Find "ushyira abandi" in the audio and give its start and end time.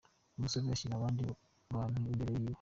0.75-1.21